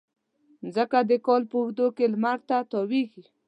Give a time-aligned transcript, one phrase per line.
[0.63, 3.23] مځکه د کال په اوږدو کې لمر ته تاوېږي.